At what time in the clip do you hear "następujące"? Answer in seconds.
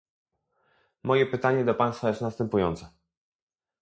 2.21-2.89